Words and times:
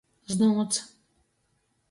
Znūts. 0.35 0.81